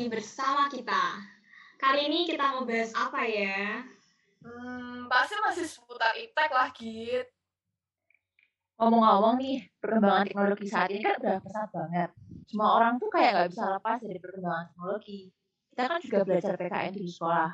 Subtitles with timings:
[0.00, 1.20] lagi bersama kita.
[1.76, 3.84] Kali ini kita mau bahas apa ya?
[4.40, 7.28] Hmm, pasti masih seputar iptek lah, Git.
[8.80, 12.16] Ngomong-ngomong nih, perkembangan teknologi saat ini kan udah pesat banget.
[12.48, 15.20] Semua orang tuh kayak nggak bisa lepas dari perkembangan teknologi.
[15.68, 17.50] Kita kan juga belajar PKN di sekolah.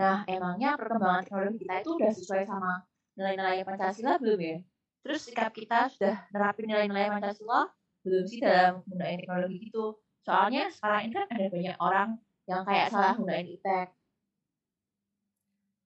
[0.00, 2.72] Nah, emangnya perkembangan teknologi kita itu udah sesuai sama
[3.12, 4.56] nilai-nilai Pancasila belum ya?
[5.04, 7.68] Terus sikap kita sudah nerapin nilai-nilai Pancasila
[8.08, 10.00] belum sih dalam menggunakan teknologi gitu?
[10.20, 12.08] Soalnya sekarang ini kan ada banyak orang
[12.44, 13.88] yang kayak salah menggunakan iptek.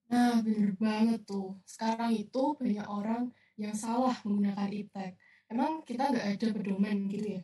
[0.05, 1.57] Nah, bener banget tuh.
[1.65, 3.23] Sekarang itu banyak orang
[3.55, 5.11] yang salah menggunakan iptek.
[5.47, 7.43] Emang kita nggak ada pedoman gitu ya?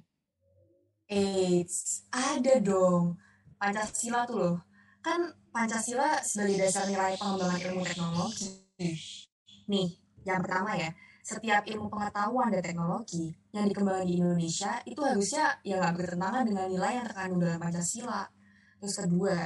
[1.12, 3.20] Eits, ada dong.
[3.59, 4.58] Pancasila tuh loh.
[5.03, 8.48] Kan Pancasila sebagai dasar nilai pengembangan ilmu teknologi.
[9.67, 10.89] Nih, yang pertama ya,
[11.22, 16.66] setiap ilmu pengetahuan dan teknologi yang dikembangkan di Indonesia itu harusnya ya nggak bertentangan dengan
[16.67, 18.23] nilai yang terkandung dalam Pancasila.
[18.81, 19.38] Terus kedua,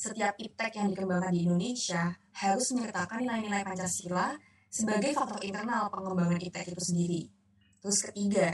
[0.00, 4.32] setiap iptek yang dikembangkan di Indonesia harus menyertakan nilai-nilai Pancasila
[4.72, 7.22] sebagai faktor internal pengembangan iptek itu sendiri.
[7.84, 8.48] Terus ketiga,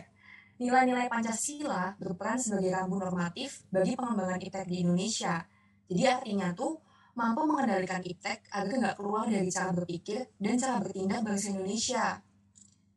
[0.58, 5.46] nilai-nilai Pancasila berperan sebagai rambu normatif bagi pengembangan iptek di Indonesia.
[5.86, 6.82] Jadi artinya tuh
[7.14, 12.18] mampu mengendalikan iptek agar nggak keluar dari cara berpikir dan cara bertindak bangsa Indonesia.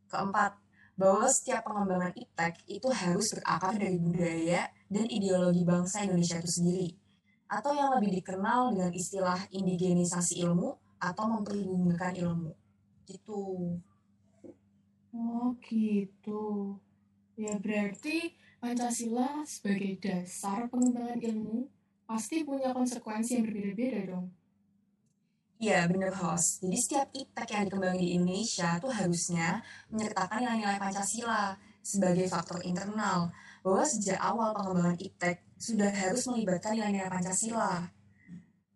[0.07, 0.57] Keempat,
[0.97, 6.89] bahwa setiap pengembangan iptek itu harus berakar dari budaya dan ideologi bangsa Indonesia itu sendiri.
[7.47, 12.51] Atau yang lebih dikenal dengan istilah indigenisasi ilmu atau memperhubungkan ilmu.
[13.05, 13.77] Gitu.
[15.13, 16.75] Oh gitu.
[17.37, 21.69] Ya berarti Pancasila sebagai dasar pengembangan ilmu
[22.09, 24.27] pasti punya konsekuensi yang berbeda-beda dong.
[25.57, 26.61] Iya, bener host.
[26.61, 29.57] Jadi setiap iptek yang dikembangin di Indonesia tuh harusnya
[29.89, 33.33] menyertakan nilai-nilai Pancasila sebagai faktor internal.
[33.65, 37.89] Bahwa sejak awal pengembangan iptek sudah harus melibatkan nilai-nilai Pancasila.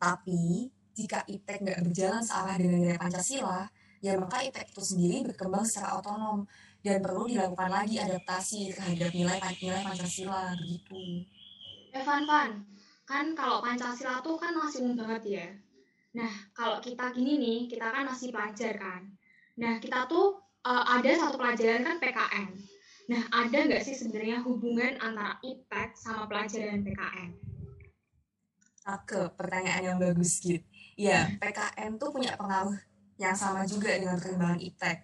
[0.02, 3.70] Tapi, jika iptek nggak berjalan searah dengan nilai Pancasila,
[4.02, 6.50] ya maka iptek itu sendiri berkembang secara otonom
[6.82, 11.30] dan perlu dilakukan lagi adaptasi terhadap nilai-nilai Pancasila begitu.
[11.94, 12.66] Evan, Van,
[13.06, 15.48] kan kalau Pancasila tuh kan masih umum banget ya.
[16.12, 19.08] Nah, kalau kita gini nih, kita kan masih pelajar kan.
[19.56, 22.52] Nah, kita tuh uh, ada satu pelajaran kan PKN.
[23.12, 27.30] Nah, ada nggak sih sebenarnya hubungan antara IPTEK sama pelajaran PKN?
[28.92, 30.68] Oke, pertanyaan yang bagus, Git.
[31.00, 32.76] Ya, PKN tuh punya pengaruh
[33.16, 34.98] yang sama juga dengan perkembangan IPTEK.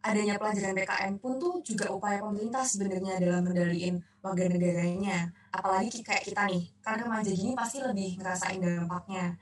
[0.00, 5.28] Adanya pelajaran PKN pun tuh juga upaya pemerintah sebenarnya dalam mendaliin warga negaranya.
[5.52, 9.36] Apalagi kayak kita nih, kan remaja gini pasti lebih ngerasain dampaknya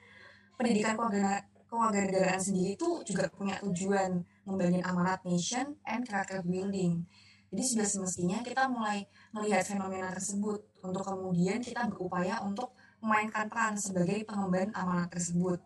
[0.58, 0.98] pendidikan
[1.70, 7.06] kewarganegaraan sendiri itu juga punya tujuan membangun amanat nation and character building.
[7.48, 13.78] Jadi sudah semestinya kita mulai melihat fenomena tersebut untuk kemudian kita berupaya untuk memainkan peran
[13.78, 15.62] sebagai pengemban amanat tersebut.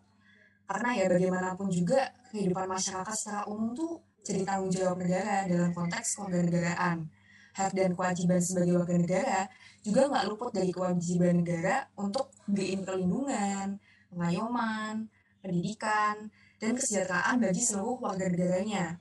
[0.68, 6.20] Karena ya bagaimanapun juga kehidupan masyarakat secara umum tuh jadi tanggung jawab negara dalam konteks
[6.20, 7.10] kewarganegaraan.
[7.52, 9.40] Hak dan kewajiban sebagai warga negara
[9.84, 13.76] juga nggak luput dari kewajiban negara untuk beriin perlindungan,
[14.12, 15.08] pengayoman,
[15.40, 16.28] pendidikan,
[16.60, 19.00] dan kesejahteraan bagi seluruh warga negaranya.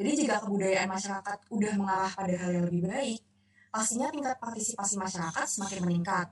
[0.00, 3.20] Jadi jika kebudayaan masyarakat udah mengarah pada hal yang lebih baik,
[3.68, 6.26] pastinya tingkat partisipasi masyarakat semakin meningkat,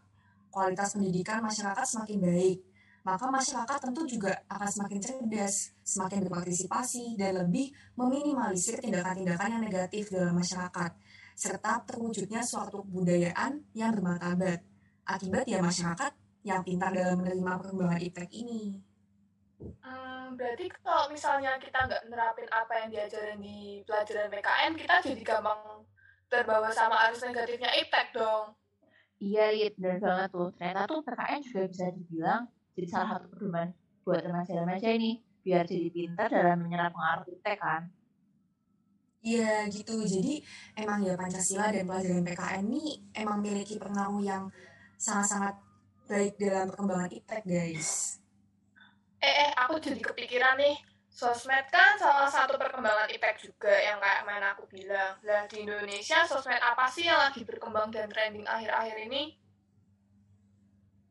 [0.48, 2.58] kualitas pendidikan masyarakat semakin baik,
[3.04, 10.12] maka masyarakat tentu juga akan semakin cerdas, semakin berpartisipasi, dan lebih meminimalisir tindakan-tindakan yang negatif
[10.12, 10.90] dalam masyarakat,
[11.32, 14.60] serta terwujudnya suatu kebudayaan yang bermartabat.
[15.08, 18.80] Akibat ya masyarakat yang pintar dalam menerima perkembangan iptek ini.
[19.84, 25.22] Hmm, berarti kalau misalnya kita nggak nerapin apa yang diajarin di pelajaran PKN, kita jadi
[25.22, 25.84] gampang
[26.32, 28.56] terbawa sama arus negatifnya iptek dong.
[29.20, 30.48] Iya, iya benar banget tuh.
[30.56, 33.68] Ternyata tuh PKN juga bisa dibilang jadi salah satu pedoman
[34.00, 37.82] buat remaja-remaja ini biar jadi pintar dalam menyerap pengaruh iptek kan.
[39.20, 40.40] Iya gitu, jadi
[40.80, 44.48] emang ya Pancasila dan pelajaran PKN ini emang memiliki pengaruh yang
[44.96, 45.60] sangat-sangat
[46.10, 48.18] baik dalam perkembangan iptek guys.
[49.22, 50.74] Eh, eh, aku jadi kepikiran nih,
[51.06, 55.14] sosmed kan salah satu perkembangan iptek juga yang kayak main aku bilang.
[55.22, 59.38] Lah di Indonesia sosmed apa sih yang lagi berkembang dan trending akhir-akhir ini?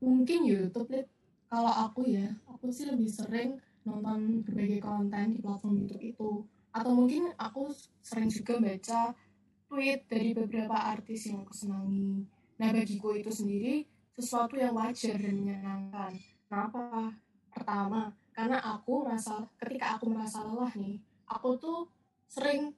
[0.04, 1.08] Mungkin YouTube, Lid.
[1.48, 3.56] Kalau aku ya, aku sih lebih sering
[3.88, 6.32] nonton berbagai konten di platform YouTube itu.
[6.76, 7.72] Atau mungkin aku
[8.04, 9.16] sering juga baca
[9.72, 12.28] tweet dari beberapa artis yang aku senangi.
[12.60, 13.88] Nah, bagiku itu sendiri,
[14.20, 16.12] sesuatu yang wajar dan menyenangkan.
[16.46, 17.16] Kenapa?
[17.50, 21.80] Pertama, karena aku merasa ketika aku merasa lelah nih, aku tuh
[22.30, 22.76] sering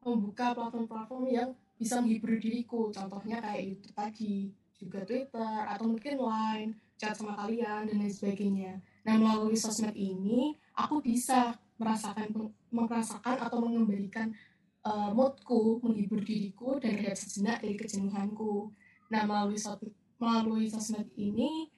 [0.00, 2.88] membuka platform-platform yang bisa menghibur diriku.
[2.94, 4.36] Contohnya kayak YouTube tadi,
[4.78, 6.72] juga Twitter, atau mungkin Line.
[6.96, 8.80] chat sama kalian dan lain sebagainya.
[9.04, 12.32] Nah melalui sosmed ini aku bisa merasakan
[12.72, 14.32] merasakan atau mengembalikan
[14.80, 18.72] uh, moodku, menghibur diriku dan rehat sejenak dari kejenuhanku.
[19.12, 19.60] Nah melalui
[20.16, 21.68] melalui sosmed ini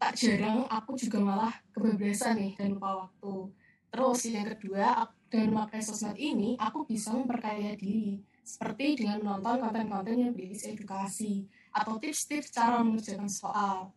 [0.00, 3.52] tak jarang aku juga malah kebablasan nih dan lupa waktu.
[3.90, 10.16] Terus yang kedua, dengan memakai sosmed ini, aku bisa memperkaya diri, seperti dengan menonton konten-konten
[10.16, 13.92] yang berisi edukasi, atau tips-tips cara mengerjakan soal.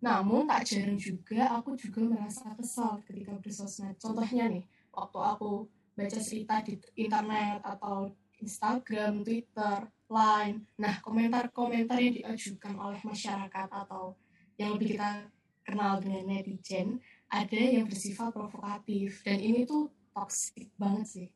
[0.00, 3.96] Namun, tak jarang juga aku juga merasa kesal ketika bersosmed.
[3.96, 10.64] Contohnya nih, waktu aku baca cerita di internet atau Instagram, Twitter, Line.
[10.78, 14.14] Nah, komentar-komentar yang diajukan oleh masyarakat atau
[14.56, 15.28] yang lebih kita
[15.66, 19.20] kenal dengan netizen ada yang bersifat provokatif.
[19.26, 21.28] Dan ini tuh toxic banget sih.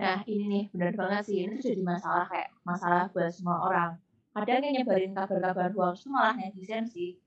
[0.00, 1.36] Nah ini nih benar banget sih.
[1.44, 3.90] Ini tuh jadi masalah kayak masalah buat semua orang.
[4.32, 7.18] Kadang yang nyebarin kabar-kabar hoax itu malah netizen sih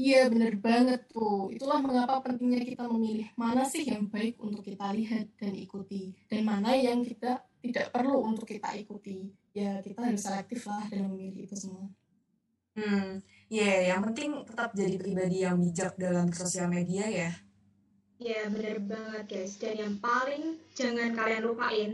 [0.00, 1.52] Iya benar banget tuh.
[1.52, 6.16] Itulah mengapa pentingnya kita memilih mana sih yang baik untuk kita lihat dan ikuti.
[6.24, 11.12] Dan mana yang kita tidak perlu untuk kita ikuti ya kita harus selektif lah dalam
[11.12, 11.86] memilih itu semua
[12.78, 13.20] hmm
[13.52, 17.30] ya yeah, yang penting tetap jadi pribadi yang bijak dalam sosial media ya
[18.20, 21.90] ya benar banget guys dan yang paling jangan kalian lupain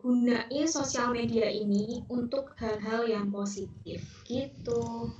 [0.00, 5.12] gunain sosial media ini untuk hal-hal yang positif gitu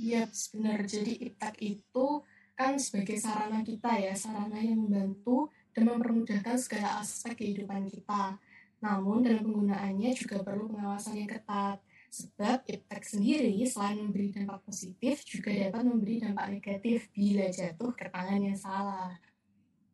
[0.00, 0.24] Iya,
[0.56, 0.88] benar.
[0.88, 2.24] Jadi iptek itu
[2.56, 8.40] kan sebagai sarana kita ya, sarana yang membantu dan mempermudahkan segala aspek kehidupan kita.
[8.80, 11.84] Namun dalam penggunaannya juga perlu pengawasan yang ketat.
[12.10, 18.10] Sebab iptek sendiri selain memberi dampak positif juga dapat memberi dampak negatif bila jatuh ke
[18.10, 19.14] tangan yang salah.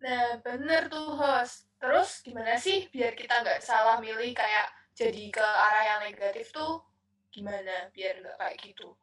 [0.00, 1.68] Nah bener tuh host.
[1.76, 6.80] Terus gimana sih biar kita nggak salah milih kayak jadi ke arah yang negatif tuh
[7.28, 8.96] gimana biar nggak kayak gitu?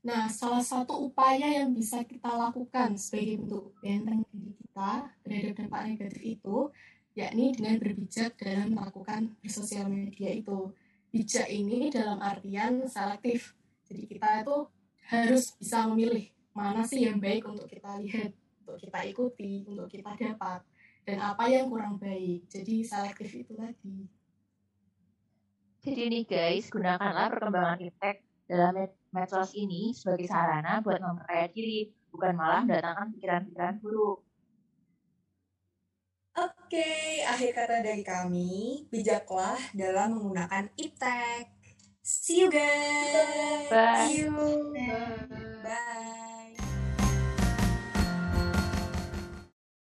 [0.00, 5.82] Nah, salah satu upaya yang bisa kita lakukan sebagai bentuk benteng diri kita terhadap dampak
[5.92, 6.56] negatif itu
[7.12, 10.72] yakni dengan berbijak dalam melakukan bersosial media itu.
[11.12, 13.52] Bijak ini dalam artian selektif.
[13.84, 14.58] Jadi kita itu
[15.10, 18.32] harus bisa memilih mana sih yang baik untuk kita lihat,
[18.64, 20.64] untuk kita ikuti, untuk kita dapat,
[21.04, 22.48] dan apa yang kurang baik.
[22.48, 24.08] Jadi selektif itu tadi.
[25.84, 28.16] Jadi nih guys, gunakanlah perkembangan iptek
[28.48, 34.22] dalam medsos ini sebagai sarana buat memperkaya diri, bukan malah mendatangkan pikiran-pikiran buruk.
[36.38, 41.50] Oke, akhir kata dari kami, bijaklah dalam menggunakan iptek.
[42.00, 43.68] See you guys.
[43.68, 44.08] Bye.
[44.08, 44.32] See you.